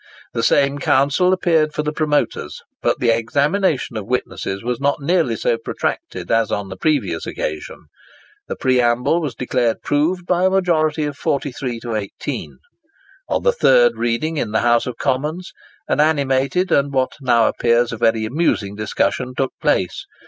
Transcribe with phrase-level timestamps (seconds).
[0.33, 5.35] The same counsel appeared for the promoters, but the examination of witnesses was not nearly
[5.35, 7.85] so protracted as on the previous occasion.
[8.47, 12.57] The preamble was declared proved by a majority of 43 to 18.
[13.29, 15.51] On the third reading in the House of Commons,
[15.87, 20.07] an animated, and what now appears a very amusing discussion took place.